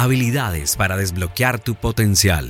[0.00, 2.46] Habilidades para desbloquear tu potencial.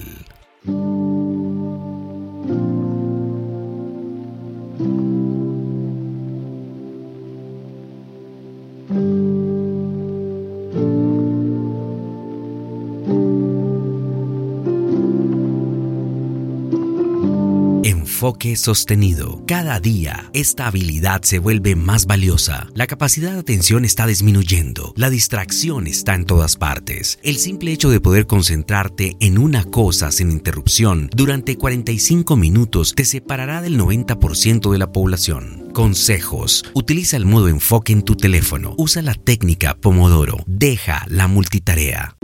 [18.18, 19.44] Enfoque sostenido.
[19.46, 22.66] Cada día, esta habilidad se vuelve más valiosa.
[22.74, 24.92] La capacidad de atención está disminuyendo.
[24.96, 27.20] La distracción está en todas partes.
[27.22, 33.04] El simple hecho de poder concentrarte en una cosa sin interrupción durante 45 minutos te
[33.04, 35.68] separará del 90% de la población.
[35.72, 36.64] Consejos.
[36.74, 38.74] Utiliza el modo enfoque en tu teléfono.
[38.78, 40.38] Usa la técnica Pomodoro.
[40.48, 42.16] Deja la multitarea.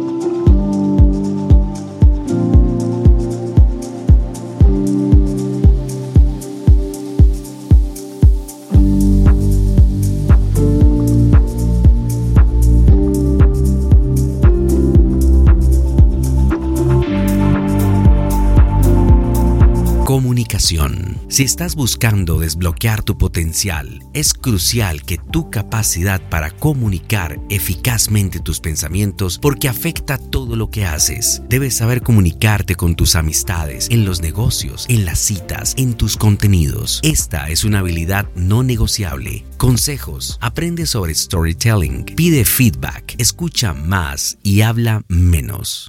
[20.15, 21.21] Comunicación.
[21.29, 28.61] Si estás buscando desbloquear tu potencial, es crucial que tu capacidad para comunicar eficazmente tus
[28.61, 31.43] pensamientos porque afecta todo lo que haces.
[31.49, 37.01] Debes saber comunicarte con tus amistades, en los negocios, en las citas, en tus contenidos.
[37.03, 39.45] Esta es una habilidad no negociable.
[39.57, 40.39] Consejos.
[40.41, 42.05] Aprende sobre storytelling.
[42.05, 43.17] Pide feedback.
[43.19, 45.89] Escucha más y habla menos.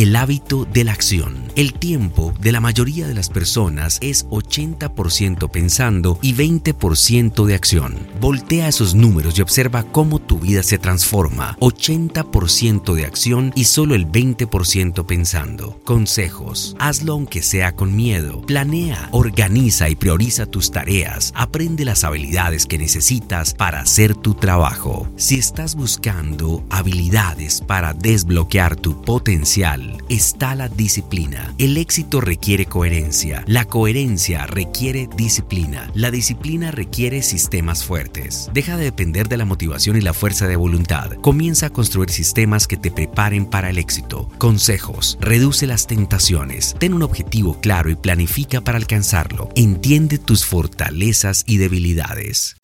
[0.00, 1.39] El hábito de la acción.
[1.56, 7.98] El tiempo de la mayoría de las personas es 80% pensando y 20% de acción.
[8.20, 11.56] Voltea esos números y observa cómo tu vida se transforma.
[11.60, 15.80] 80% de acción y solo el 20% pensando.
[15.84, 16.76] Consejos.
[16.78, 18.42] Hazlo aunque sea con miedo.
[18.42, 21.32] Planea, organiza y prioriza tus tareas.
[21.34, 25.08] Aprende las habilidades que necesitas para hacer tu trabajo.
[25.16, 31.39] Si estás buscando habilidades para desbloquear tu potencial, está la disciplina.
[31.58, 38.50] El éxito requiere coherencia, la coherencia requiere disciplina, la disciplina requiere sistemas fuertes.
[38.52, 41.12] Deja de depender de la motivación y la fuerza de voluntad.
[41.20, 44.28] Comienza a construir sistemas que te preparen para el éxito.
[44.38, 45.18] Consejos.
[45.20, 46.76] Reduce las tentaciones.
[46.78, 49.48] Ten un objetivo claro y planifica para alcanzarlo.
[49.54, 52.59] Entiende tus fortalezas y debilidades.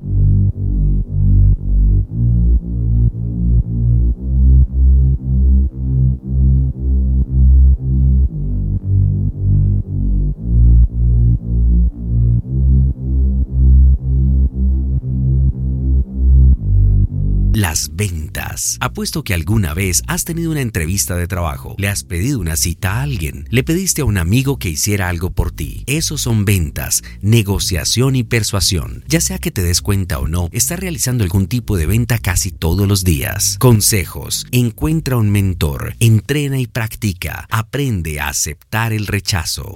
[17.57, 18.77] Las ventas.
[18.83, 22.97] Apuesto que alguna vez has tenido una entrevista de trabajo, le has pedido una cita
[22.97, 25.83] a alguien, le pediste a un amigo que hiciera algo por ti.
[25.87, 29.05] Esos son ventas, negociación y persuasión.
[29.09, 32.51] Ya sea que te des cuenta o no, estás realizando algún tipo de venta casi
[32.51, 33.57] todos los días.
[33.59, 34.47] Consejos.
[34.53, 37.47] Encuentra un mentor, entrena y practica.
[37.51, 39.73] Aprende a aceptar el rechazo.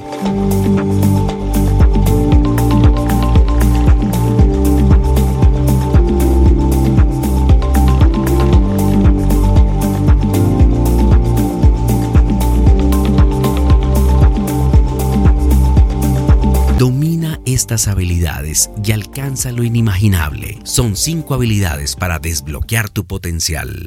[17.54, 20.58] Estas habilidades y alcanza lo inimaginable.
[20.64, 23.86] Son cinco habilidades para desbloquear tu potencial.